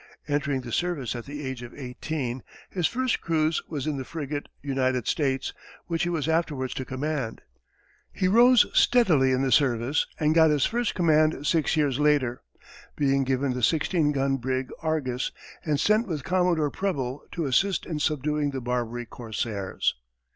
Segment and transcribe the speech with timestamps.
[0.27, 4.49] Entering the service at the age of eighteen, his first cruise was in the frigate,
[4.63, 5.53] United States,
[5.85, 7.41] which he was afterwards to command.
[8.11, 12.41] He rose steadily in the service and got his first command six years later,
[12.95, 15.31] being given the sixteen gun brig Argus,
[15.63, 19.93] and sent with Commodore Preble to assist in subduing the Barbary corsairs.